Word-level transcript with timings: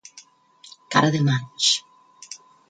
Cara 0.95 1.11
de 1.17 1.21
maig. 1.27 1.59